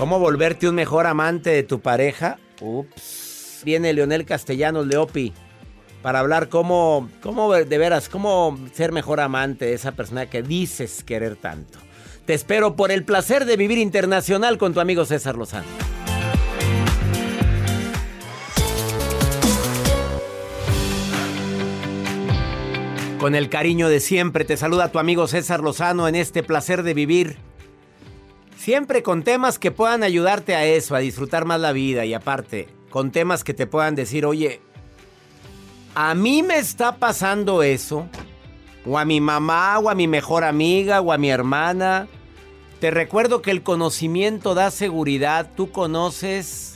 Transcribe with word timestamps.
¿Cómo 0.00 0.18
volverte 0.18 0.66
un 0.66 0.76
mejor 0.76 1.06
amante 1.06 1.50
de 1.50 1.62
tu 1.62 1.80
pareja? 1.80 2.38
Ups. 2.62 3.60
Viene 3.66 3.92
Leonel 3.92 4.24
Castellanos 4.24 4.86
Leopi 4.86 5.34
para 6.00 6.20
hablar 6.20 6.48
cómo, 6.48 7.10
cómo 7.20 7.52
de 7.52 7.76
veras, 7.76 8.08
cómo 8.08 8.58
ser 8.72 8.92
mejor 8.92 9.20
amante 9.20 9.66
de 9.66 9.74
esa 9.74 9.92
persona 9.92 10.24
que 10.24 10.42
dices 10.42 11.04
querer 11.04 11.36
tanto. 11.36 11.78
Te 12.24 12.32
espero 12.32 12.76
por 12.76 12.90
el 12.90 13.04
placer 13.04 13.44
de 13.44 13.58
vivir 13.58 13.76
internacional 13.76 14.56
con 14.56 14.72
tu 14.72 14.80
amigo 14.80 15.04
César 15.04 15.36
Lozano. 15.36 15.68
Con 23.18 23.34
el 23.34 23.50
cariño 23.50 23.90
de 23.90 24.00
siempre 24.00 24.46
te 24.46 24.56
saluda 24.56 24.90
tu 24.90 24.98
amigo 24.98 25.28
César 25.28 25.60
Lozano 25.60 26.08
en 26.08 26.14
este 26.14 26.42
placer 26.42 26.84
de 26.84 26.94
vivir. 26.94 27.49
Siempre 28.60 29.02
con 29.02 29.22
temas 29.22 29.58
que 29.58 29.70
puedan 29.70 30.02
ayudarte 30.02 30.54
a 30.54 30.66
eso, 30.66 30.94
a 30.94 30.98
disfrutar 30.98 31.46
más 31.46 31.58
la 31.58 31.72
vida 31.72 32.04
y 32.04 32.12
aparte, 32.12 32.68
con 32.90 33.10
temas 33.10 33.42
que 33.42 33.54
te 33.54 33.66
puedan 33.66 33.94
decir, 33.94 34.26
oye, 34.26 34.60
a 35.94 36.14
mí 36.14 36.42
me 36.42 36.58
está 36.58 36.96
pasando 36.96 37.62
eso, 37.62 38.06
o 38.84 38.98
a 38.98 39.06
mi 39.06 39.18
mamá, 39.18 39.78
o 39.78 39.88
a 39.88 39.94
mi 39.94 40.06
mejor 40.06 40.44
amiga, 40.44 41.00
o 41.00 41.10
a 41.10 41.16
mi 41.16 41.30
hermana. 41.30 42.06
Te 42.80 42.90
recuerdo 42.90 43.40
que 43.40 43.50
el 43.50 43.62
conocimiento 43.62 44.54
da 44.54 44.70
seguridad, 44.70 45.48
tú 45.56 45.72
conoces, 45.72 46.74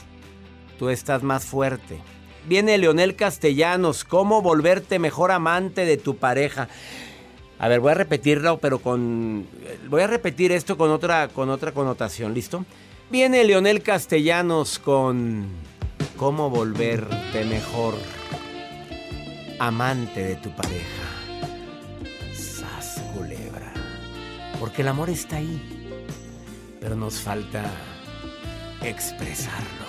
tú 0.79 0.89
estás 0.89 1.23
más 1.23 1.45
fuerte. 1.45 2.01
Viene 2.49 2.79
Leonel 2.79 3.15
Castellanos, 3.15 4.05
¿cómo 4.05 4.41
volverte 4.41 4.99
mejor 4.99 5.33
amante 5.33 5.85
de 5.85 5.99
tu 5.99 6.17
pareja? 6.17 6.67
A 7.59 7.69
ver, 7.69 7.81
voy 7.81 7.93
a 7.93 7.95
repetirlo, 7.95 8.59
pero 8.59 8.79
con. 8.79 9.47
Voy 9.89 10.03
a 10.03 10.07
repetir 10.07 10.53
esto 10.53 10.77
con 10.77 10.91
otra, 10.91 11.29
con 11.29 11.51
otra 11.51 11.73
connotación, 11.73 12.35
¿listo? 12.35 12.65
Viene 13.11 13.45
Leonel 13.45 13.83
Castellanos 13.83 14.79
con. 14.79 15.47
¿Cómo 16.17 16.51
volverte 16.51 17.45
mejor 17.45 17.95
amante 19.59 20.23
de 20.25 20.37
tu 20.37 20.51
pareja? 20.55 21.05
Sas 22.35 23.03
culebra. 23.15 23.73
Porque 24.61 24.83
el 24.83 24.89
amor 24.89 25.11
está 25.11 25.37
ahí. 25.37 25.61
Pero 26.81 26.97
nos 26.97 27.21
falta 27.21 27.65
expresarlo. 28.83 29.85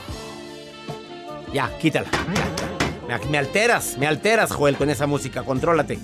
Ya, 1.54 1.78
quítala. 1.78 2.08
Me 3.30 3.38
alteras, 3.38 3.98
me 3.98 4.08
alteras, 4.08 4.52
Joel, 4.52 4.78
con 4.78 4.90
esa 4.90 5.06
música. 5.08 5.44
Contrólate. 5.44 6.00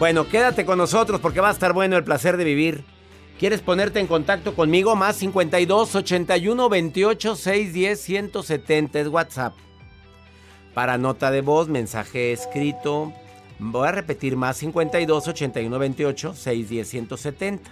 Bueno, 0.00 0.26
quédate 0.30 0.64
con 0.64 0.78
nosotros 0.78 1.20
porque 1.20 1.42
va 1.42 1.50
a 1.50 1.52
estar 1.52 1.74
bueno 1.74 1.94
el 1.98 2.04
placer 2.04 2.38
de 2.38 2.44
vivir. 2.44 2.84
¿Quieres 3.38 3.60
ponerte 3.60 4.00
en 4.00 4.06
contacto 4.06 4.54
conmigo? 4.54 4.96
Más 4.96 5.16
52 5.16 5.94
81 5.94 6.68
28 6.70 7.36
610 7.36 8.00
170 8.00 8.98
es 8.98 9.08
WhatsApp. 9.08 9.54
Para 10.72 10.96
nota 10.96 11.30
de 11.30 11.42
voz, 11.42 11.68
mensaje 11.68 12.32
escrito. 12.32 13.12
Voy 13.58 13.88
a 13.88 13.92
repetir 13.92 14.36
más 14.36 14.56
52 14.56 15.28
81 15.28 15.78
28 15.78 16.34
610 16.34 16.88
170. 16.88 17.70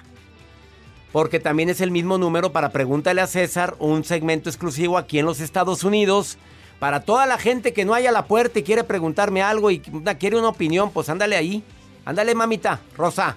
Porque 1.12 1.40
también 1.40 1.70
es 1.70 1.80
el 1.80 1.90
mismo 1.90 2.18
número 2.18 2.52
para 2.52 2.72
Pregúntale 2.72 3.22
a 3.22 3.26
César, 3.26 3.74
un 3.78 4.04
segmento 4.04 4.50
exclusivo 4.50 4.98
aquí 4.98 5.18
en 5.18 5.24
los 5.24 5.40
Estados 5.40 5.82
Unidos. 5.82 6.36
Para 6.78 7.00
toda 7.00 7.24
la 7.24 7.38
gente 7.38 7.72
que 7.72 7.86
no 7.86 7.94
haya 7.94 8.12
la 8.12 8.26
puerta 8.26 8.58
y 8.58 8.64
quiere 8.64 8.84
preguntarme 8.84 9.40
algo 9.40 9.70
y 9.70 9.80
quiere 9.80 10.38
una 10.38 10.48
opinión, 10.48 10.90
pues 10.90 11.08
ándale 11.08 11.34
ahí. 11.34 11.64
Ándale, 12.08 12.34
mamita, 12.34 12.80
Rosa. 12.96 13.36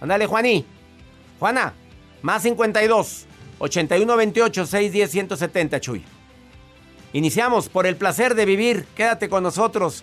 Ándale, 0.00 0.24
Juaní. 0.24 0.64
Juana, 1.38 1.74
más 2.22 2.42
52 2.42 3.26
81 3.58 4.16
28 4.16 4.64
610 4.64 5.10
170, 5.10 5.78
Chuy. 5.78 6.02
Iniciamos 7.12 7.68
por 7.68 7.86
el 7.86 7.96
placer 7.96 8.34
de 8.34 8.46
vivir. 8.46 8.86
Quédate 8.96 9.28
con 9.28 9.42
nosotros. 9.42 10.02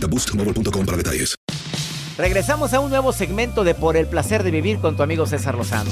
boostmobile.com 0.07 0.85
para 0.85 0.97
detalles. 0.97 1.35
Regresamos 2.17 2.73
a 2.73 2.79
un 2.79 2.89
nuevo 2.89 3.13
segmento 3.13 3.63
de 3.63 3.73
Por 3.73 3.97
el 3.97 4.05
placer 4.05 4.43
de 4.43 4.51
vivir 4.51 4.79
con 4.79 4.95
tu 4.95 5.03
amigo 5.03 5.25
César 5.25 5.55
Lozano. 5.55 5.91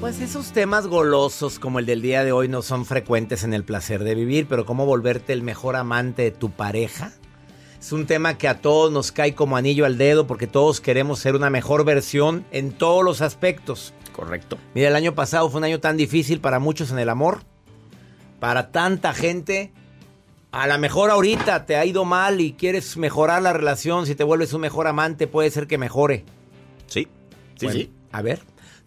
Pues 0.00 0.20
esos 0.20 0.52
temas 0.52 0.86
golosos 0.86 1.58
como 1.58 1.78
el 1.78 1.86
del 1.86 2.02
día 2.02 2.24
de 2.24 2.32
hoy 2.32 2.48
no 2.48 2.60
son 2.60 2.84
frecuentes 2.84 3.42
en 3.42 3.54
el 3.54 3.64
placer 3.64 4.04
de 4.04 4.14
vivir, 4.14 4.46
pero 4.48 4.66
cómo 4.66 4.84
volverte 4.84 5.32
el 5.32 5.42
mejor 5.42 5.76
amante 5.76 6.22
de 6.22 6.30
tu 6.30 6.50
pareja. 6.50 7.12
Es 7.80 7.92
un 7.92 8.06
tema 8.06 8.36
que 8.36 8.48
a 8.48 8.60
todos 8.60 8.92
nos 8.92 9.12
cae 9.12 9.34
como 9.34 9.56
anillo 9.56 9.86
al 9.86 9.96
dedo 9.98 10.26
porque 10.26 10.46
todos 10.46 10.80
queremos 10.80 11.20
ser 11.20 11.34
una 11.34 11.50
mejor 11.50 11.84
versión 11.84 12.44
en 12.50 12.72
todos 12.72 13.04
los 13.04 13.22
aspectos. 13.22 13.94
Correcto. 14.14 14.58
Mira, 14.74 14.88
el 14.88 14.96
año 14.96 15.14
pasado 15.14 15.50
fue 15.50 15.58
un 15.58 15.64
año 15.64 15.80
tan 15.80 15.96
difícil 15.96 16.40
para 16.40 16.60
muchos 16.60 16.92
en 16.92 17.00
el 17.00 17.08
amor. 17.08 17.40
Para 18.38 18.70
tanta 18.70 19.12
gente. 19.12 19.72
A 20.52 20.68
lo 20.68 20.78
mejor 20.78 21.10
ahorita 21.10 21.66
te 21.66 21.74
ha 21.74 21.84
ido 21.84 22.04
mal 22.04 22.40
y 22.40 22.52
quieres 22.52 22.96
mejorar 22.96 23.42
la 23.42 23.52
relación. 23.52 24.06
Si 24.06 24.14
te 24.14 24.22
vuelves 24.22 24.52
un 24.52 24.60
mejor 24.60 24.86
amante, 24.86 25.26
puede 25.26 25.50
ser 25.50 25.66
que 25.66 25.78
mejore. 25.78 26.24
Sí, 26.86 27.08
sí, 27.56 27.66
Bueno, 27.66 27.80
sí. 27.80 27.92
A 28.12 28.22
ver, 28.22 28.40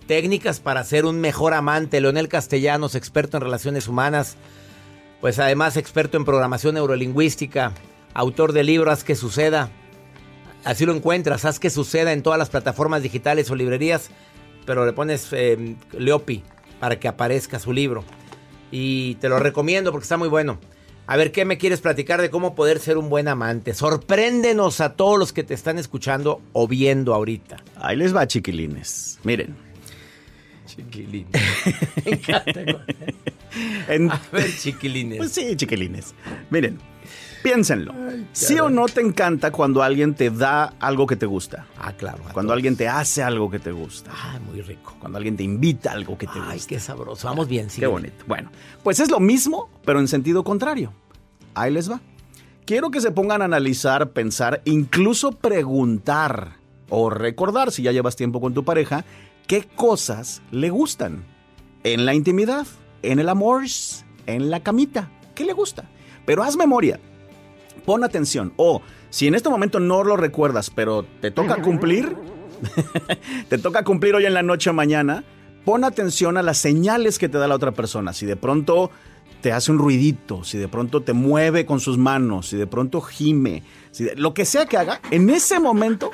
técnicas 0.07 0.61
para 0.61 0.81
ser 0.85 1.03
un 1.03 1.19
mejor 1.19 1.53
amante. 1.53 1.99
Leonel 1.99 2.29
Castellanos, 2.29 2.95
experto 2.95 3.35
en 3.35 3.43
relaciones 3.43 3.89
humanas. 3.89 4.37
Pues 5.19 5.39
además 5.39 5.75
experto 5.75 6.15
en 6.15 6.23
programación 6.23 6.75
neurolingüística. 6.75 7.73
Autor 8.13 8.53
del 8.53 8.67
libro 8.67 8.91
Haz 8.91 9.03
que 9.03 9.15
suceda. 9.15 9.69
Así 10.63 10.85
lo 10.85 10.93
encuentras, 10.93 11.43
haz 11.43 11.59
que 11.59 11.69
suceda 11.69 12.13
en 12.13 12.23
todas 12.23 12.39
las 12.39 12.49
plataformas 12.49 13.03
digitales 13.03 13.49
o 13.51 13.55
librerías. 13.55 14.09
Pero 14.67 14.85
le 14.85 14.93
pones 14.93 15.29
eh, 15.31 15.75
Leopi 15.97 16.43
para 16.79 16.99
que 16.99 17.07
aparezca 17.07 17.57
su 17.57 17.73
libro. 17.73 18.03
Y 18.69 19.15
te 19.15 19.29
lo 19.29 19.39
recomiendo 19.39 19.91
porque 19.91 20.03
está 20.03 20.17
muy 20.17 20.27
bueno. 20.27 20.59
A 21.07 21.15
ver, 21.15 21.31
¿qué 21.31 21.45
me 21.45 21.57
quieres 21.57 21.79
platicar 21.79 22.21
de 22.21 22.29
cómo 22.29 22.53
poder 22.53 22.79
ser 22.79 22.97
un 22.97 23.07
buen 23.09 23.29
amante? 23.29 23.73
Sorpréndenos 23.73 24.81
a 24.81 24.93
todos 24.97 25.17
los 25.17 25.31
que 25.31 25.43
te 25.43 25.53
están 25.53 25.79
escuchando 25.79 26.41
o 26.51 26.67
viendo 26.67 27.13
ahorita. 27.15 27.63
Ahí 27.77 27.95
les 27.95 28.13
va, 28.13 28.27
chiquilines. 28.27 29.17
Miren. 29.23 29.55
Chiquilines. 30.67 31.31
En- 33.87 34.11
A 34.11 34.21
ver, 34.31 34.53
chiquilines. 34.55 35.17
Pues 35.17 35.31
sí, 35.31 35.55
chiquilines. 35.55 36.13
Miren, 36.49 36.77
piénsenlo. 37.47 37.93
¿Sí 38.33 38.59
o 38.59 38.69
no 38.69 38.85
te 38.87 39.01
encanta 39.01 39.51
cuando 39.51 39.81
alguien 39.81 40.13
te 40.15 40.29
da 40.29 40.73
algo 40.79 41.07
que 41.07 41.15
te 41.15 41.25
gusta? 41.25 41.65
ah, 41.79 41.93
claro. 41.93 42.17
Cuando 42.33 42.49
todos. 42.49 42.53
alguien 42.57 42.75
te 42.75 42.87
hace 42.87 43.23
algo 43.23 43.49
que 43.49 43.59
te 43.59 43.71
gusta. 43.71 44.11
Ah, 44.13 44.39
muy 44.45 44.61
rico. 44.61 44.95
Cuando 44.99 45.17
alguien 45.17 45.37
te 45.37 45.43
invita 45.43 45.91
a 45.91 45.93
algo 45.93 46.17
que 46.17 46.27
te 46.27 46.39
Ay, 46.39 46.55
gusta. 46.57 46.67
qué 46.69 46.79
sabroso. 46.79 47.27
Vamos 47.27 47.47
bien, 47.47 47.69
sí. 47.69 47.79
Qué 47.79 47.87
bonito. 47.87 48.25
Bueno, 48.27 48.51
pues 48.83 48.99
es 48.99 49.09
lo 49.09 49.19
mismo, 49.19 49.69
pero 49.85 49.99
en 49.99 50.07
sentido 50.07 50.43
contrario. 50.43 50.91
Ahí 51.55 51.71
les 51.71 51.89
va. 51.89 52.01
Quiero 52.65 52.91
que 52.91 52.99
se 52.99 53.11
pongan 53.11 53.41
a 53.41 53.45
analizar, 53.45 54.09
pensar, 54.11 54.61
incluso 54.65 55.31
preguntar 55.31 56.57
o 56.89 57.09
recordar, 57.09 57.71
si 57.71 57.81
ya 57.83 57.91
llevas 57.93 58.15
tiempo 58.17 58.41
con 58.41 58.53
tu 58.53 58.65
pareja, 58.65 59.05
qué 59.47 59.63
cosas 59.63 60.41
le 60.51 60.69
gustan. 60.69 61.23
En 61.83 62.05
la 62.05 62.13
intimidad, 62.13 62.67
en 63.03 63.19
el 63.19 63.29
amor, 63.29 63.63
en 64.25 64.49
la 64.49 64.59
camita. 64.61 65.09
¿Qué 65.33 65.45
le 65.45 65.53
gusta? 65.53 65.85
Pero 66.25 66.43
haz 66.43 66.57
memoria. 66.57 66.99
Pon 67.87 68.03
atención. 68.03 68.51
O 68.57 68.81
si 69.09 69.27
en 69.27 69.35
este 69.35 69.47
momento 69.47 69.79
no 69.79 70.03
lo 70.03 70.17
recuerdas, 70.17 70.69
pero 70.69 71.05
te 71.21 71.31
toca 71.31 71.61
cumplir, 71.61 72.17
te 73.49 73.57
toca 73.57 73.85
cumplir 73.85 74.13
hoy 74.13 74.25
en 74.25 74.33
la 74.33 74.43
noche 74.43 74.69
o 74.69 74.73
mañana, 74.73 75.23
pon 75.63 75.85
atención 75.85 76.35
a 76.35 76.41
las 76.41 76.57
señales 76.57 77.17
que 77.17 77.29
te 77.29 77.37
da 77.37 77.47
la 77.47 77.55
otra 77.55 77.71
persona. 77.71 78.11
Si 78.11 78.25
de 78.25 78.35
pronto 78.35 78.91
te 79.39 79.53
hace 79.53 79.71
un 79.71 79.77
ruidito, 79.79 80.43
si 80.43 80.57
de 80.57 80.67
pronto 80.67 81.01
te 81.01 81.13
mueve 81.13 81.65
con 81.65 81.79
sus 81.79 81.97
manos, 81.97 82.49
si 82.49 82.57
de 82.57 82.67
pronto 82.67 82.99
gime, 82.99 83.63
si 83.91 84.03
de- 84.03 84.15
lo 84.17 84.33
que 84.33 84.43
sea 84.43 84.65
que 84.65 84.75
haga, 84.75 84.99
en 85.09 85.29
ese 85.29 85.61
momento, 85.61 86.11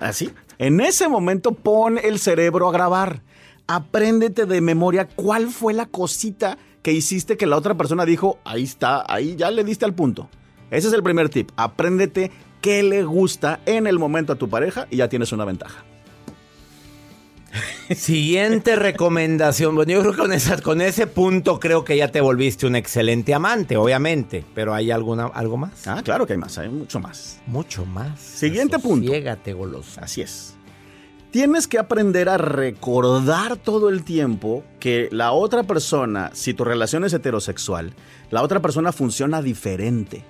así, 0.00 0.32
en 0.58 0.80
ese 0.80 1.06
momento 1.08 1.52
pon 1.52 1.96
el 2.02 2.18
cerebro 2.18 2.68
a 2.68 2.72
grabar. 2.72 3.22
Apréndete 3.68 4.46
de 4.46 4.60
memoria 4.60 5.06
cuál 5.06 5.46
fue 5.46 5.74
la 5.74 5.86
cosita 5.86 6.58
que 6.82 6.90
hiciste 6.90 7.36
que 7.36 7.46
la 7.46 7.56
otra 7.56 7.76
persona 7.76 8.04
dijo, 8.04 8.40
ahí 8.44 8.64
está, 8.64 9.04
ahí 9.08 9.36
ya 9.36 9.52
le 9.52 9.62
diste 9.62 9.84
al 9.84 9.94
punto. 9.94 10.28
Ese 10.74 10.88
es 10.88 10.94
el 10.94 11.02
primer 11.02 11.28
tip. 11.28 11.50
Apréndete 11.56 12.30
qué 12.60 12.82
le 12.82 13.04
gusta 13.04 13.60
en 13.66 13.86
el 13.86 13.98
momento 13.98 14.32
a 14.32 14.36
tu 14.36 14.48
pareja 14.48 14.86
y 14.90 14.96
ya 14.96 15.08
tienes 15.08 15.32
una 15.32 15.44
ventaja. 15.44 15.84
Siguiente 17.94 18.74
recomendación. 18.76 19.74
Bueno, 19.74 19.92
yo 19.92 20.00
creo 20.00 20.12
que 20.12 20.18
con, 20.18 20.32
esa- 20.32 20.60
con 20.60 20.80
ese 20.80 21.06
punto 21.06 21.60
creo 21.60 21.84
que 21.84 21.96
ya 21.96 22.08
te 22.10 22.20
volviste 22.20 22.66
un 22.66 22.74
excelente 22.76 23.34
amante, 23.34 23.76
obviamente. 23.76 24.44
Pero 24.54 24.74
¿hay 24.74 24.90
alguna, 24.90 25.26
algo 25.26 25.56
más? 25.56 25.86
Ah, 25.86 26.02
claro 26.04 26.26
que 26.26 26.32
hay 26.32 26.38
más, 26.38 26.58
hay 26.58 26.68
mucho 26.68 26.98
más. 27.00 27.40
Mucho 27.46 27.84
más. 27.86 28.18
Siguiente 28.20 28.78
punto. 28.78 29.06
Sosiégate, 29.06 29.52
golosa. 29.52 30.02
Así 30.02 30.22
es. 30.22 30.54
Tienes 31.30 31.66
que 31.66 31.78
aprender 31.78 32.28
a 32.28 32.38
recordar 32.38 33.56
todo 33.56 33.88
el 33.88 34.04
tiempo 34.04 34.62
que 34.78 35.08
la 35.10 35.32
otra 35.32 35.64
persona, 35.64 36.30
si 36.32 36.54
tu 36.54 36.64
relación 36.64 37.04
es 37.04 37.12
heterosexual, 37.12 37.92
la 38.30 38.42
otra 38.42 38.60
persona 38.60 38.92
funciona 38.92 39.42
diferente. 39.42 40.22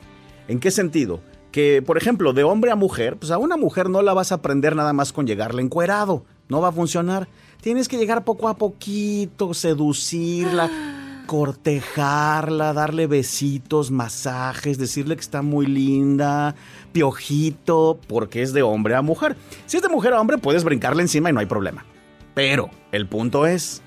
¿En 0.48 0.60
qué 0.60 0.70
sentido? 0.70 1.20
Que, 1.52 1.82
por 1.82 1.96
ejemplo, 1.96 2.32
de 2.32 2.44
hombre 2.44 2.70
a 2.70 2.76
mujer, 2.76 3.16
pues 3.16 3.30
a 3.30 3.38
una 3.38 3.56
mujer 3.56 3.88
no 3.88 4.02
la 4.02 4.12
vas 4.12 4.32
a 4.32 4.36
aprender 4.36 4.74
nada 4.76 4.92
más 4.92 5.12
con 5.12 5.26
llegarle 5.26 5.62
encuerado. 5.62 6.24
No 6.48 6.60
va 6.60 6.68
a 6.68 6.72
funcionar. 6.72 7.28
Tienes 7.60 7.88
que 7.88 7.96
llegar 7.96 8.24
poco 8.24 8.48
a 8.48 8.56
poquito, 8.56 9.54
seducirla, 9.54 10.70
cortejarla, 11.26 12.72
darle 12.72 13.06
besitos, 13.06 13.90
masajes, 13.90 14.76
decirle 14.76 15.14
que 15.14 15.22
está 15.22 15.42
muy 15.42 15.66
linda, 15.66 16.54
piojito, 16.92 17.98
porque 18.08 18.42
es 18.42 18.52
de 18.52 18.62
hombre 18.62 18.94
a 18.94 19.02
mujer. 19.02 19.36
Si 19.66 19.76
es 19.76 19.82
de 19.82 19.88
mujer 19.88 20.12
a 20.12 20.20
hombre, 20.20 20.38
puedes 20.38 20.64
brincarle 20.64 21.02
encima 21.02 21.30
y 21.30 21.32
no 21.32 21.40
hay 21.40 21.46
problema. 21.46 21.86
Pero 22.34 22.68
el 22.92 23.06
punto 23.06 23.46
es, 23.46 23.80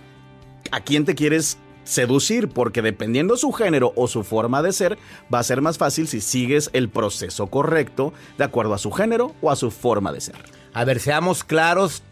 ¿a 0.71 0.79
quién 0.79 1.05
te 1.05 1.13
quieres 1.13 1.57
seducir? 1.87 2.49
Porque 2.49 2.81
dependiendo 2.81 3.37
su 3.37 3.51
género 3.51 3.93
o 3.95 4.07
su 4.07 4.23
forma 4.23 4.61
de 4.61 4.73
ser, 4.73 4.97
va 5.33 5.39
a 5.39 5.43
ser 5.43 5.61
más 5.61 5.77
fácil 5.77 6.07
si 6.07 6.21
sigues 6.21 6.69
el 6.73 6.89
proceso 6.89 7.47
correcto 7.47 8.13
de 8.37 8.43
acuerdo 8.43 8.73
a 8.73 8.77
su 8.77 8.91
género 8.91 9.33
o 9.41 9.49
a 9.49 9.55
su 9.55 9.71
forma 9.71 10.11
de 10.11 10.21
ser. 10.21 10.35
A 10.73 10.83
ver, 10.83 10.99
seamos 10.99 11.43
claros, 11.43 12.03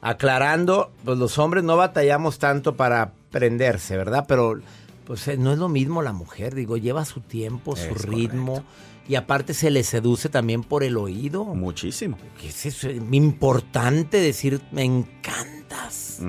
aclarando, 0.00 0.90
pues 1.04 1.18
los 1.18 1.38
hombres 1.38 1.62
no 1.62 1.76
batallamos 1.76 2.38
tanto 2.38 2.76
para 2.76 3.12
prenderse, 3.30 3.96
¿verdad? 3.96 4.24
Pero 4.26 4.60
pues 5.04 5.28
eh, 5.28 5.36
no 5.36 5.52
es 5.52 5.58
lo 5.58 5.68
mismo 5.68 6.02
la 6.02 6.12
mujer, 6.12 6.54
digo, 6.54 6.76
lleva 6.76 7.04
su 7.04 7.20
tiempo, 7.20 7.76
su 7.76 7.94
ritmo 7.94 8.64
y 9.08 9.16
aparte 9.16 9.54
se 9.54 9.70
le 9.70 9.82
seduce 9.82 10.28
también 10.28 10.62
por 10.62 10.84
el 10.84 10.96
oído. 10.96 11.44
Muchísimo. 11.44 12.16
Que 12.40 12.48
es 12.48 12.66
eso, 12.66 12.90
importante 12.90 14.18
decir, 14.18 14.60
me 14.70 14.84
encantas. 14.84 16.20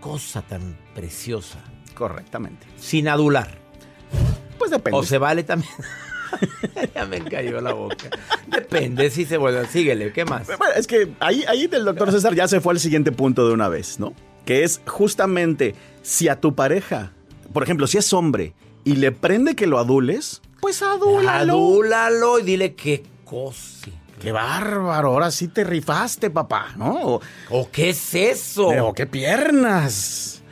Cosa 0.00 0.42
tan 0.42 0.76
preciosa. 0.94 1.58
Correctamente. 1.94 2.66
Sin 2.78 3.08
adular. 3.08 3.58
Pues 4.58 4.70
depende. 4.70 4.98
O 4.98 5.02
se 5.02 5.18
vale 5.18 5.42
también. 5.42 5.72
ya 6.94 7.04
me 7.06 7.22
cayó 7.22 7.60
la 7.60 7.72
boca. 7.72 8.10
Depende 8.46 9.10
si 9.10 9.24
se 9.24 9.36
vuelve. 9.36 9.66
Síguele, 9.66 10.12
¿qué 10.12 10.24
más? 10.24 10.46
Bueno, 10.46 10.74
es 10.76 10.86
que 10.86 11.12
ahí, 11.20 11.44
ahí 11.48 11.66
del 11.66 11.84
doctor 11.84 12.10
César 12.12 12.34
ya 12.34 12.48
se 12.48 12.60
fue 12.60 12.72
al 12.72 12.80
siguiente 12.80 13.12
punto 13.12 13.46
de 13.46 13.54
una 13.54 13.68
vez, 13.68 13.98
¿no? 13.98 14.14
Que 14.44 14.64
es 14.64 14.80
justamente 14.86 15.74
si 16.02 16.28
a 16.28 16.40
tu 16.40 16.54
pareja, 16.54 17.12
por 17.52 17.62
ejemplo, 17.62 17.86
si 17.86 17.98
es 17.98 18.12
hombre 18.12 18.54
y 18.84 18.96
le 18.96 19.12
prende 19.12 19.54
que 19.54 19.66
lo 19.66 19.78
adules, 19.78 20.40
pues 20.60 20.82
adúlalo. 20.82 21.54
Adúlalo 21.54 22.38
y 22.38 22.42
dile 22.42 22.74
qué 22.74 23.02
cosa. 23.24 23.90
Qué 24.20 24.32
bárbaro, 24.32 25.12
ahora 25.12 25.30
sí 25.30 25.48
te 25.48 25.64
rifaste, 25.64 26.30
papá, 26.30 26.74
¿no? 26.76 27.14
O, 27.14 27.20
¿O 27.50 27.70
qué 27.70 27.90
es 27.90 28.14
eso? 28.14 28.68
o 28.68 28.92
qué 28.92 29.06
piernas. 29.06 30.42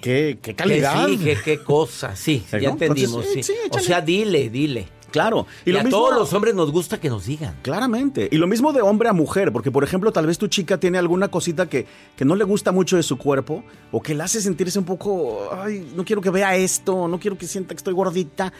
Qué, 0.00 0.38
qué 0.42 0.50
Que 0.50 0.54
calidad. 0.54 1.06
sí, 1.06 1.18
que 1.18 1.36
qué 1.42 1.62
cosa. 1.62 2.14
Sí, 2.16 2.44
¿Sí, 2.50 2.56
ya 2.60 2.68
no? 2.68 2.70
entendimos. 2.70 3.24
Entonces, 3.26 3.46
sí. 3.46 3.52
sí, 3.52 3.68
o 3.70 3.78
sea, 3.78 4.00
dile, 4.00 4.48
dile. 4.50 4.88
Claro. 5.10 5.46
Y, 5.64 5.72
lo 5.72 5.80
a 5.80 5.84
mismo- 5.84 5.96
todos 5.98 6.14
los 6.18 6.32
hombres 6.34 6.54
nos 6.54 6.70
gusta 6.70 7.00
que 7.00 7.08
nos 7.08 7.24
digan. 7.26 7.56
Claramente. 7.62 8.28
Y 8.30 8.36
lo 8.36 8.46
mismo 8.46 8.72
de 8.72 8.82
hombre 8.82 9.08
a 9.08 9.12
mujer, 9.12 9.52
porque 9.52 9.70
por 9.70 9.82
ejemplo, 9.82 10.12
tal 10.12 10.26
vez 10.26 10.36
tu 10.36 10.48
chica 10.48 10.78
tiene 10.78 10.98
alguna 10.98 11.28
cosita 11.28 11.66
que, 11.68 11.86
que 12.16 12.24
no 12.26 12.34
le 12.36 12.44
gusta 12.44 12.72
mucho 12.72 12.96
de 12.96 13.02
su 13.02 13.16
cuerpo 13.16 13.64
o 13.90 14.02
que 14.02 14.14
la 14.14 14.24
hace 14.24 14.40
sentirse 14.42 14.78
un 14.78 14.84
poco, 14.84 15.48
ay, 15.56 15.92
no 15.96 16.04
quiero 16.04 16.20
que 16.20 16.30
vea 16.30 16.54
esto, 16.56 17.08
no 17.08 17.18
quiero 17.18 17.38
que 17.38 17.46
sienta 17.46 17.70
que 17.74 17.78
estoy 17.78 17.94
gordita. 17.94 18.52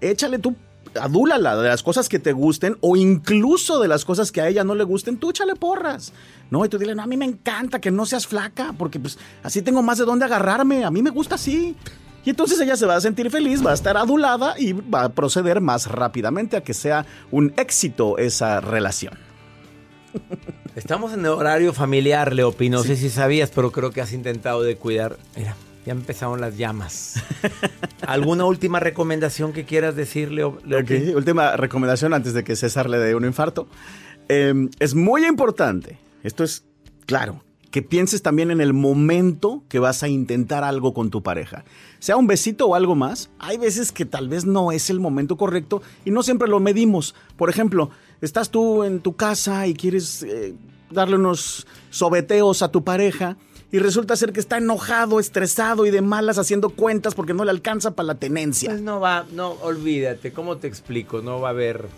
Échale 0.00 0.38
tú, 0.40 0.56
adúlala 1.00 1.56
de 1.56 1.68
las 1.68 1.82
cosas 1.82 2.08
que 2.08 2.18
te 2.18 2.32
gusten 2.32 2.76
o 2.80 2.96
incluso 2.96 3.80
de 3.80 3.88
las 3.88 4.04
cosas 4.04 4.32
que 4.32 4.40
a 4.40 4.48
ella 4.48 4.64
no 4.64 4.74
le 4.74 4.84
gusten, 4.84 5.18
tú 5.18 5.30
échale 5.30 5.56
porras. 5.56 6.12
No, 6.50 6.64
y 6.64 6.68
tú 6.68 6.78
dile, 6.78 6.94
no, 6.94 7.02
a 7.02 7.06
mí 7.06 7.16
me 7.16 7.24
encanta 7.24 7.80
que 7.80 7.90
no 7.90 8.06
seas 8.06 8.26
flaca, 8.26 8.74
porque 8.76 8.98
pues 9.00 9.18
así 9.42 9.62
tengo 9.62 9.82
más 9.82 9.98
de 9.98 10.04
dónde 10.04 10.24
agarrarme, 10.24 10.84
a 10.84 10.90
mí 10.90 11.02
me 11.02 11.10
gusta 11.10 11.34
así. 11.34 11.76
Y 12.24 12.30
entonces 12.30 12.58
ella 12.60 12.76
se 12.76 12.86
va 12.86 12.96
a 12.96 13.00
sentir 13.00 13.30
feliz, 13.30 13.64
va 13.64 13.72
a 13.72 13.74
estar 13.74 13.96
adulada 13.96 14.54
y 14.58 14.72
va 14.72 15.04
a 15.04 15.08
proceder 15.10 15.60
más 15.60 15.86
rápidamente 15.86 16.56
a 16.56 16.62
que 16.62 16.72
sea 16.72 17.04
un 17.30 17.52
éxito 17.56 18.16
esa 18.16 18.60
relación. 18.60 19.14
Estamos 20.74 21.12
en 21.12 21.20
el 21.20 21.26
horario 21.26 21.72
familiar, 21.72 22.32
Leopi. 22.32 22.70
No 22.70 22.82
sé 22.82 22.96
si 22.96 23.10
sabías, 23.10 23.50
pero 23.54 23.70
creo 23.70 23.90
que 23.90 24.00
has 24.00 24.12
intentado 24.12 24.62
de 24.62 24.76
cuidar. 24.76 25.18
Mira, 25.36 25.54
ya 25.84 25.92
empezaron 25.92 26.40
las 26.40 26.56
llamas. 26.56 27.22
¿Alguna 28.06 28.44
última 28.44 28.80
recomendación 28.80 29.52
que 29.52 29.64
quieras 29.64 29.96
decir, 29.96 30.30
Leo? 30.30 30.58
Leopi? 30.64 31.10
Ok, 31.10 31.16
Última 31.16 31.56
recomendación 31.56 32.14
antes 32.14 32.34
de 32.34 32.44
que 32.44 32.56
César 32.56 32.88
le 32.88 32.98
dé 32.98 33.14
un 33.14 33.24
infarto. 33.24 33.68
Eh, 34.28 34.68
es 34.78 34.94
muy 34.94 35.26
importante, 35.26 35.98
esto 36.22 36.44
es 36.44 36.64
claro, 37.06 37.44
que 37.70 37.82
pienses 37.82 38.22
también 38.22 38.50
en 38.50 38.60
el 38.60 38.72
momento 38.72 39.64
que 39.68 39.80
vas 39.80 40.02
a 40.02 40.08
intentar 40.08 40.62
algo 40.64 40.94
con 40.94 41.10
tu 41.10 41.22
pareja. 41.22 41.64
Sea 41.98 42.16
un 42.16 42.26
besito 42.26 42.68
o 42.68 42.74
algo 42.74 42.94
más, 42.94 43.30
hay 43.38 43.58
veces 43.58 43.90
que 43.90 44.04
tal 44.04 44.28
vez 44.28 44.44
no 44.46 44.70
es 44.70 44.90
el 44.90 45.00
momento 45.00 45.36
correcto 45.36 45.82
y 46.04 46.12
no 46.12 46.22
siempre 46.22 46.48
lo 46.48 46.60
medimos. 46.60 47.14
Por 47.36 47.50
ejemplo, 47.50 47.90
estás 48.20 48.50
tú 48.50 48.84
en 48.84 49.00
tu 49.00 49.16
casa 49.16 49.66
y 49.66 49.74
quieres 49.74 50.22
eh, 50.22 50.54
darle 50.90 51.16
unos 51.16 51.66
sobeteos 51.90 52.62
a 52.62 52.70
tu 52.70 52.84
pareja 52.84 53.36
y 53.74 53.80
resulta 53.80 54.14
ser 54.14 54.32
que 54.32 54.38
está 54.38 54.58
enojado, 54.58 55.18
estresado 55.18 55.84
y 55.84 55.90
de 55.90 56.00
malas 56.00 56.38
haciendo 56.38 56.70
cuentas 56.70 57.16
porque 57.16 57.34
no 57.34 57.44
le 57.44 57.50
alcanza 57.50 57.90
para 57.90 58.06
la 58.06 58.14
tenencia. 58.14 58.70
Pues 58.70 58.82
no 58.82 59.00
va, 59.00 59.26
no, 59.32 59.56
olvídate, 59.62 60.32
¿cómo 60.32 60.58
te 60.58 60.68
explico? 60.68 61.22
No 61.22 61.40
va 61.40 61.48
a 61.48 61.50
haber 61.50 61.88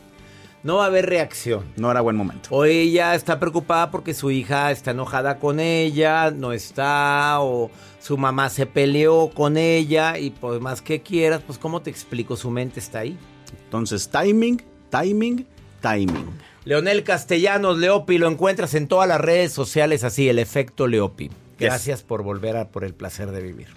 no 0.62 0.76
va 0.76 0.84
a 0.84 0.86
haber 0.86 1.04
reacción. 1.04 1.66
No 1.76 1.90
era 1.90 2.00
buen 2.00 2.16
momento. 2.16 2.48
O 2.50 2.64
ella 2.64 3.14
está 3.14 3.38
preocupada 3.38 3.90
porque 3.90 4.14
su 4.14 4.30
hija 4.30 4.70
está 4.70 4.92
enojada 4.92 5.38
con 5.38 5.60
ella, 5.60 6.30
no 6.30 6.54
está, 6.54 7.40
o 7.40 7.70
su 8.00 8.16
mamá 8.16 8.48
se 8.48 8.64
peleó 8.64 9.30
con 9.34 9.58
ella 9.58 10.18
y 10.18 10.30
por 10.30 10.58
más 10.60 10.80
que 10.80 11.02
quieras, 11.02 11.42
pues 11.46 11.58
¿cómo 11.58 11.82
te 11.82 11.90
explico? 11.90 12.36
Su 12.36 12.50
mente 12.50 12.80
está 12.80 13.00
ahí. 13.00 13.18
Entonces, 13.64 14.08
timing, 14.08 14.62
timing, 14.88 15.46
timing. 15.82 16.30
Leonel 16.64 17.04
Castellanos, 17.04 17.76
Leopi, 17.76 18.16
lo 18.16 18.28
encuentras 18.28 18.72
en 18.72 18.88
todas 18.88 19.06
las 19.06 19.20
redes 19.20 19.52
sociales 19.52 20.04
así, 20.04 20.26
el 20.30 20.38
efecto 20.38 20.86
Leopi. 20.86 21.30
Gracias 21.58 22.02
por 22.02 22.22
volver 22.22 22.56
a 22.56 22.68
por 22.68 22.84
el 22.84 22.94
placer 22.94 23.30
de 23.30 23.40
vivir. 23.40 23.68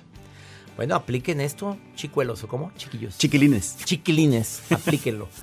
Bueno, 0.76 0.96
apliquen 0.96 1.42
esto, 1.42 1.78
chicuelos, 1.96 2.44
¿o 2.44 2.48
cómo? 2.48 2.72
Chiquillos. 2.78 3.18
Chiquilines. 3.18 3.78
Chiquilines, 3.84 4.62
aplíquenlo. 4.72 5.28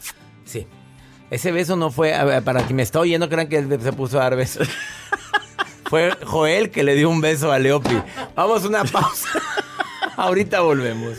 Sí. 0.46 0.64
Ese 1.28 1.50
beso 1.50 1.74
no 1.74 1.90
fue, 1.90 2.14
para 2.44 2.64
quien 2.64 2.76
me 2.76 2.84
está 2.84 3.00
oyendo, 3.00 3.28
crean 3.28 3.48
que 3.48 3.58
él 3.58 3.80
se 3.82 3.92
puso 3.92 4.20
a 4.20 4.22
dar 4.22 4.36
besos. 4.36 4.68
fue 5.86 6.12
Joel 6.24 6.70
que 6.70 6.84
le 6.84 6.94
dio 6.94 7.10
un 7.10 7.20
beso 7.20 7.50
a 7.50 7.58
Leopi. 7.58 8.00
Vamos 8.36 8.64
a 8.64 8.68
una 8.68 8.84
pausa. 8.84 9.28
Ahorita 10.16 10.60
volvemos. 10.60 11.18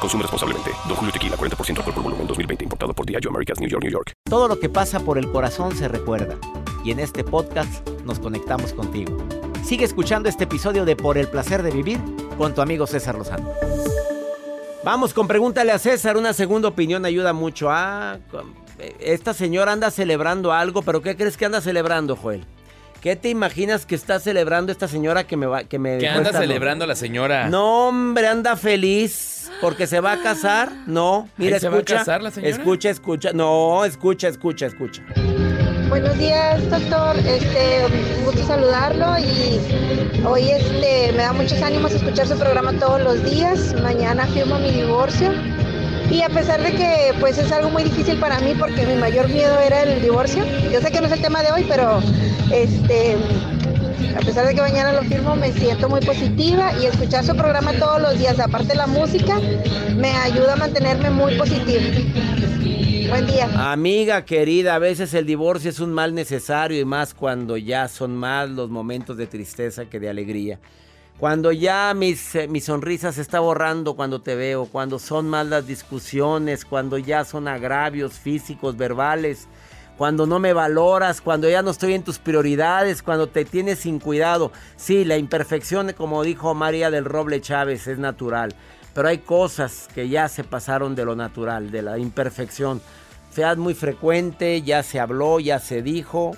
Consume 0.00 0.22
responsablemente. 0.22 0.70
Don 0.86 0.96
Julio 0.96 1.12
Tequila, 1.12 1.36
40% 1.36 1.78
alcohol 1.78 1.94
por 1.94 2.02
volumen, 2.02 2.26
2020. 2.26 2.64
Importado 2.64 2.94
por 2.94 3.06
Diageo 3.06 3.30
Americas, 3.30 3.60
New 3.60 3.68
York, 3.68 3.82
New 3.82 3.92
York. 3.92 4.12
Todo 4.28 4.48
lo 4.48 4.58
que 4.58 4.68
pasa 4.68 5.00
por 5.00 5.18
el 5.18 5.30
corazón 5.30 5.76
se 5.76 5.88
recuerda. 5.88 6.36
Y 6.84 6.90
en 6.90 7.00
este 7.00 7.24
podcast 7.24 7.88
nos 8.04 8.18
conectamos 8.18 8.72
contigo. 8.72 9.16
Sigue 9.64 9.84
escuchando 9.84 10.28
este 10.28 10.44
episodio 10.44 10.84
de 10.84 10.96
Por 10.96 11.16
el 11.16 11.28
Placer 11.28 11.62
de 11.62 11.70
Vivir 11.70 11.98
con 12.36 12.54
tu 12.54 12.60
amigo 12.60 12.86
César 12.86 13.14
Lozano. 13.14 13.50
Vamos 14.84 15.14
con 15.14 15.26
Pregúntale 15.26 15.72
a 15.72 15.78
César. 15.78 16.18
Una 16.18 16.34
segunda 16.34 16.68
opinión 16.68 17.06
ayuda 17.06 17.32
mucho. 17.32 17.70
Ah, 17.70 18.18
esta 19.00 19.32
señora 19.32 19.72
anda 19.72 19.90
celebrando 19.90 20.52
algo, 20.52 20.82
pero 20.82 21.00
¿qué 21.00 21.16
crees 21.16 21.38
que 21.38 21.46
anda 21.46 21.62
celebrando, 21.62 22.16
Joel? 22.16 22.44
¿Qué 23.04 23.16
te 23.16 23.28
imaginas 23.28 23.84
que 23.84 23.94
está 23.96 24.18
celebrando 24.18 24.72
esta 24.72 24.88
señora 24.88 25.26
que 25.26 25.36
me 25.36 25.44
va 25.44 25.64
que 25.64 25.78
me 25.78 25.98
¿Qué 25.98 26.08
anda 26.08 26.32
celebrando 26.32 26.86
la 26.86 26.94
señora? 26.94 27.50
No, 27.50 27.88
hombre, 27.88 28.26
anda 28.26 28.56
feliz 28.56 29.50
porque 29.60 29.86
se 29.86 30.00
va 30.00 30.12
a 30.12 30.22
casar. 30.22 30.72
No, 30.86 31.28
mira, 31.36 31.60
¿Se 31.60 31.66
escucha. 31.66 31.96
va 31.96 32.00
a 32.00 32.02
casar 32.02 32.22
la 32.22 32.30
señora? 32.30 32.56
Escucha, 32.56 32.88
escucha. 32.88 33.32
No, 33.34 33.84
escucha, 33.84 34.28
escucha, 34.28 34.64
escucha. 34.64 35.02
Buenos 35.90 36.16
días, 36.16 36.70
doctor. 36.70 37.18
Este, 37.18 37.84
un 38.20 38.24
gusto 38.24 38.46
saludarlo 38.46 39.18
y 39.18 39.60
hoy 40.24 40.52
este 40.52 41.12
me 41.12 41.24
da 41.24 41.34
muchos 41.34 41.60
ánimos 41.60 41.92
escuchar 41.92 42.26
su 42.26 42.38
programa 42.38 42.72
todos 42.78 43.02
los 43.02 43.22
días. 43.30 43.74
Mañana 43.82 44.26
firmo 44.28 44.58
mi 44.58 44.70
divorcio. 44.70 45.30
Y 46.10 46.22
a 46.22 46.28
pesar 46.28 46.62
de 46.62 46.72
que 46.72 47.14
pues 47.20 47.38
es 47.38 47.50
algo 47.50 47.70
muy 47.70 47.84
difícil 47.84 48.18
para 48.18 48.38
mí 48.40 48.54
porque 48.58 48.86
mi 48.86 48.94
mayor 48.94 49.28
miedo 49.28 49.58
era 49.58 49.82
el 49.82 50.02
divorcio. 50.02 50.44
Yo 50.72 50.80
sé 50.80 50.90
que 50.90 51.00
no 51.00 51.06
es 51.06 51.12
el 51.12 51.20
tema 51.20 51.42
de 51.42 51.52
hoy, 51.52 51.64
pero 51.68 52.00
este 52.52 53.16
a 54.16 54.20
pesar 54.20 54.46
de 54.46 54.54
que 54.54 54.60
mañana 54.60 54.92
lo 54.92 55.02
firmo, 55.02 55.34
me 55.34 55.52
siento 55.52 55.88
muy 55.88 56.00
positiva 56.00 56.72
y 56.80 56.86
escuchar 56.86 57.24
su 57.24 57.34
programa 57.34 57.72
todos 57.72 58.00
los 58.00 58.18
días, 58.18 58.38
aparte 58.38 58.68
de 58.68 58.76
la 58.76 58.86
música, 58.86 59.40
me 59.96 60.10
ayuda 60.10 60.52
a 60.52 60.56
mantenerme 60.56 61.10
muy 61.10 61.36
positiva. 61.36 61.82
Buen 63.08 63.26
día. 63.26 63.72
Amiga 63.72 64.24
querida, 64.24 64.76
a 64.76 64.78
veces 64.78 65.14
el 65.14 65.26
divorcio 65.26 65.70
es 65.70 65.80
un 65.80 65.92
mal 65.92 66.14
necesario 66.14 66.80
y 66.80 66.84
más 66.84 67.12
cuando 67.12 67.56
ya 67.56 67.88
son 67.88 68.16
más 68.16 68.48
los 68.48 68.70
momentos 68.70 69.16
de 69.16 69.26
tristeza 69.26 69.86
que 69.86 69.98
de 69.98 70.08
alegría. 70.08 70.60
Cuando 71.18 71.52
ya 71.52 71.94
mis, 71.94 72.34
eh, 72.34 72.48
mi 72.48 72.60
sonrisa 72.60 73.12
se 73.12 73.22
está 73.22 73.38
borrando 73.38 73.94
cuando 73.94 74.20
te 74.20 74.34
veo, 74.34 74.66
cuando 74.66 74.98
son 74.98 75.28
más 75.28 75.46
las 75.46 75.64
discusiones, 75.64 76.64
cuando 76.64 76.98
ya 76.98 77.24
son 77.24 77.46
agravios 77.46 78.14
físicos, 78.14 78.76
verbales, 78.76 79.46
cuando 79.96 80.26
no 80.26 80.40
me 80.40 80.52
valoras, 80.52 81.20
cuando 81.20 81.48
ya 81.48 81.62
no 81.62 81.70
estoy 81.70 81.94
en 81.94 82.02
tus 82.02 82.18
prioridades, 82.18 83.00
cuando 83.00 83.28
te 83.28 83.44
tienes 83.44 83.78
sin 83.78 84.00
cuidado. 84.00 84.50
Sí, 84.76 85.04
la 85.04 85.16
imperfección, 85.16 85.92
como 85.92 86.24
dijo 86.24 86.52
María 86.52 86.90
del 86.90 87.04
Roble 87.04 87.40
Chávez, 87.40 87.86
es 87.86 87.98
natural. 87.98 88.52
Pero 88.92 89.06
hay 89.06 89.18
cosas 89.18 89.88
que 89.94 90.08
ya 90.08 90.28
se 90.28 90.42
pasaron 90.42 90.96
de 90.96 91.04
lo 91.04 91.14
natural, 91.14 91.70
de 91.70 91.82
la 91.82 91.96
imperfección. 91.96 92.80
Fead 93.30 93.56
muy 93.56 93.74
frecuente, 93.74 94.62
ya 94.62 94.82
se 94.82 94.98
habló, 94.98 95.38
ya 95.38 95.60
se 95.60 95.80
dijo. 95.80 96.32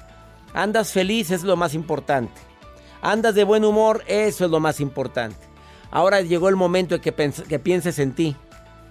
Andas 0.53 0.93
feliz, 0.93 1.31
es 1.31 1.45
lo 1.45 1.57
más 1.57 1.73
importante. 1.73 2.56
Andas 3.03 3.35
de 3.35 3.45
buen 3.45 3.65
humor, 3.65 4.03
eso 4.07 4.45
es 4.45 4.51
lo 4.51 4.61
más 4.61 4.81
importante. 4.81 5.39
Ahora 5.91 6.21
llegó 6.21 6.49
el 6.49 6.57
momento 6.57 6.99
de 6.99 7.01
que, 7.01 7.59
pienses 7.59 7.99
en 7.99 8.13
ti. 8.15 8.37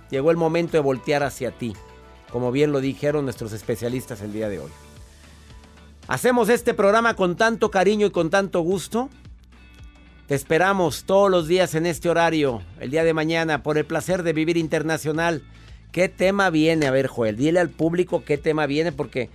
Llegó 0.10 0.32
el 0.32 0.38
momento 0.38 0.74
de 0.74 0.82
voltear 0.82 1.24
hacia 1.24 1.52
ti 1.52 1.76
como 2.36 2.52
bien 2.52 2.74
lo 2.74 2.82
dijeron 2.82 3.24
nuestros 3.24 3.54
especialistas 3.54 4.20
el 4.20 4.34
día 4.34 4.50
de 4.50 4.60
hoy. 4.60 4.70
Hacemos 6.10 6.50
este 6.50 6.74
programa 6.74 7.16
con 7.16 7.38
tanto 7.38 7.72
cariño 7.72 8.08
y 8.08 8.12
con 8.12 8.30
tanto 8.30 8.60
gusto. 8.60 9.10
Te 10.28 10.36
esperamos 10.36 11.06
todos 11.06 11.32
los 11.32 11.48
días 11.48 11.76
en 11.76 11.86
este 11.86 12.10
horario, 12.10 12.62
el 12.82 12.92
día 12.92 13.06
de 13.06 13.14
mañana, 13.14 13.64
por 13.64 13.78
el 13.78 13.86
placer 13.86 14.22
de 14.22 14.34
vivir 14.34 14.58
internacional. 14.58 15.44
¿Qué 15.94 16.10
tema 16.10 16.50
viene? 16.50 16.88
A 16.88 16.92
ver, 16.92 17.08
Joel, 17.08 17.38
dile 17.38 17.62
al 17.62 17.70
público 17.70 18.26
qué 18.26 18.38
tema 18.38 18.66
viene 18.66 18.92
porque 18.92 19.30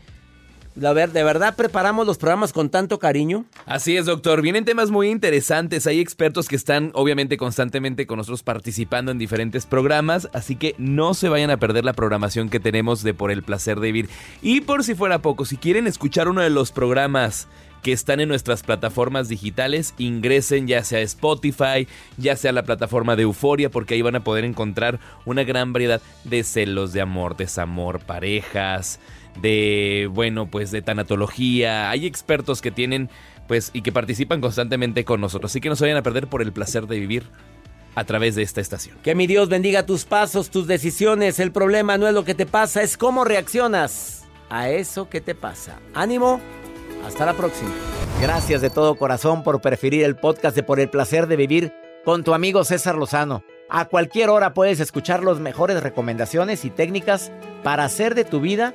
ver, 0.94 1.12
¿de 1.12 1.22
verdad 1.22 1.56
preparamos 1.56 2.06
los 2.06 2.18
programas 2.18 2.52
con 2.52 2.70
tanto 2.70 2.99
cariño? 2.99 3.44
Así 3.66 3.96
es, 3.96 4.06
doctor. 4.06 4.40
Vienen 4.42 4.64
temas 4.64 4.90
muy 4.90 5.10
interesantes. 5.10 5.87
Hay 5.87 6.00
expertos 6.00 6.49
que 6.49 6.56
están, 6.56 6.90
obviamente, 6.94 7.37
constantemente 7.37 8.06
con 8.06 8.16
nosotros 8.16 8.42
participando 8.42 9.12
en 9.12 9.18
diferentes 9.18 9.66
programas. 9.66 10.28
Así 10.32 10.56
que 10.56 10.75
no 10.78 11.14
se 11.14 11.28
vayan 11.28 11.50
a 11.50 11.58
perder 11.58 11.84
la 11.84 11.92
programación 11.92 12.49
que 12.49 12.60
tenemos 12.60 13.02
de 13.02 13.14
Por 13.14 13.30
el 13.30 13.42
Placer 13.42 13.78
de 13.78 13.92
Vivir. 13.92 14.10
Y 14.42 14.62
por 14.62 14.82
si 14.82 14.94
fuera 14.94 15.20
poco, 15.20 15.44
si 15.44 15.56
quieren 15.56 15.87
escuchar 15.87 16.28
uno 16.28 16.40
de 16.40 16.50
los 16.50 16.72
programas 16.72 17.46
que 17.82 17.92
están 17.92 18.20
en 18.20 18.28
nuestras 18.28 18.62
plataformas 18.62 19.28
digitales, 19.28 19.94
ingresen 19.99 20.66
ya 20.66 20.84
sea 20.84 21.00
Spotify, 21.00 21.88
ya 22.16 22.37
sea 22.37 22.52
la 22.52 22.64
plataforma 22.64 23.16
de 23.16 23.22
Euforia, 23.22 23.70
porque 23.70 23.94
ahí 23.94 24.02
van 24.02 24.16
a 24.16 24.25
poder 24.25 24.44
encontrar 24.44 25.00
una 25.25 25.44
gran 25.44 25.72
variedad 25.72 26.02
de 26.25 26.44
celos, 26.44 26.92
de 26.92 27.00
amor, 27.00 27.37
desamor, 27.37 28.00
parejas 28.00 29.00
de, 29.40 30.08
bueno, 30.12 30.50
pues 30.50 30.70
de 30.70 30.82
tanatología. 30.82 31.90
Hay 31.90 32.06
expertos 32.06 32.60
que 32.60 32.70
tienen, 32.70 33.10
pues, 33.46 33.70
y 33.72 33.82
que 33.82 33.92
participan 33.92 34.40
constantemente 34.40 35.04
con 35.04 35.20
nosotros. 35.20 35.52
Así 35.52 35.60
que 35.60 35.68
no 35.68 35.76
se 35.76 35.84
vayan 35.84 35.99
a 35.99 36.02
perder 36.02 36.28
por 36.28 36.42
el 36.42 36.52
placer 36.52 36.87
de 36.87 36.99
vivir 36.99 37.25
a 37.94 38.04
través 38.04 38.34
de 38.34 38.42
esta 38.42 38.60
estación. 38.60 38.96
Que 39.02 39.14
mi 39.14 39.26
Dios 39.26 39.49
bendiga 39.49 39.87
tus 39.87 40.04
pasos, 40.04 40.50
tus 40.50 40.66
decisiones. 40.66 41.38
El 41.40 41.52
problema 41.52 41.99
no 41.99 42.06
es 42.06 42.14
lo 42.14 42.25
que 42.25 42.34
te 42.34 42.46
pasa, 42.46 42.82
es 42.82 42.96
cómo 42.96 43.25
reaccionas 43.25 44.25
a 44.49 44.68
eso 44.70 45.08
que 45.08 45.20
te 45.20 45.34
pasa. 45.34 45.78
Ánimo 45.94 46.40
Hasta 47.06 47.25
la 47.25 47.34
próxima. 47.34 47.70
Gracias 48.20 48.60
de 48.60 48.70
todo 48.70 48.96
corazón 48.96 49.42
por 49.42 49.60
preferir 49.60 50.04
el 50.04 50.16
podcast 50.16 50.54
de 50.54 50.62
Por 50.62 50.80
el 50.80 50.90
placer 50.90 51.26
de 51.26 51.37
vivir 51.37 51.72
con 52.04 52.25
tu 52.25 52.34
amigo 52.34 52.64
César 52.64 52.96
Lozano. 52.96 53.42
A 53.70 53.87
cualquier 53.87 54.30
hora 54.30 54.52
puedes 54.52 54.80
escuchar 54.80 55.22
las 55.22 55.38
mejores 55.38 55.82
recomendaciones 55.82 56.64
y 56.64 56.70
técnicas 56.70 57.30
para 57.62 57.84
hacer 57.84 58.14
de 58.14 58.25
tu 58.25 58.40
vida 58.40 58.75